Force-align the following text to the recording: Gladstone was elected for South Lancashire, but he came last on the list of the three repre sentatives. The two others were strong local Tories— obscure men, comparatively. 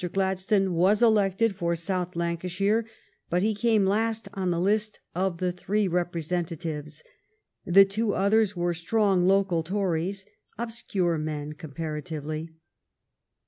Gladstone 0.13 0.73
was 0.73 1.03
elected 1.03 1.55
for 1.55 1.75
South 1.75 2.15
Lancashire, 2.15 2.87
but 3.29 3.43
he 3.43 3.53
came 3.53 3.85
last 3.85 4.27
on 4.33 4.49
the 4.49 4.59
list 4.59 4.99
of 5.13 5.37
the 5.37 5.51
three 5.51 5.87
repre 5.87 6.23
sentatives. 6.23 7.03
The 7.67 7.85
two 7.85 8.15
others 8.15 8.55
were 8.55 8.73
strong 8.73 9.27
local 9.27 9.61
Tories— 9.61 10.25
obscure 10.57 11.19
men, 11.19 11.53
comparatively. 11.53 12.49